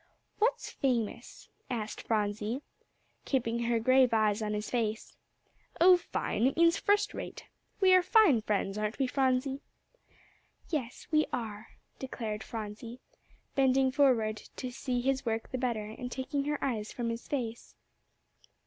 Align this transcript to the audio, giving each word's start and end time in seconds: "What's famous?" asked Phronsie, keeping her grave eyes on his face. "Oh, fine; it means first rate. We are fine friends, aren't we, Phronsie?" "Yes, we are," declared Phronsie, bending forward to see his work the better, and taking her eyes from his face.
"What's 0.39 0.71
famous?" 0.71 1.47
asked 1.69 2.01
Phronsie, 2.01 2.63
keeping 3.23 3.59
her 3.65 3.79
grave 3.79 4.13
eyes 4.15 4.41
on 4.41 4.55
his 4.55 4.67
face. 4.67 5.15
"Oh, 5.79 5.95
fine; 5.95 6.47
it 6.47 6.57
means 6.57 6.75
first 6.77 7.13
rate. 7.13 7.45
We 7.79 7.93
are 7.93 8.01
fine 8.01 8.41
friends, 8.41 8.79
aren't 8.79 8.97
we, 8.97 9.05
Phronsie?" 9.05 9.61
"Yes, 10.69 11.05
we 11.11 11.27
are," 11.31 11.67
declared 11.99 12.41
Phronsie, 12.41 12.99
bending 13.53 13.91
forward 13.91 14.37
to 14.55 14.71
see 14.71 15.01
his 15.01 15.23
work 15.23 15.51
the 15.51 15.59
better, 15.59 15.85
and 15.91 16.11
taking 16.11 16.45
her 16.45 16.57
eyes 16.63 16.91
from 16.91 17.09
his 17.11 17.27
face. 17.27 17.75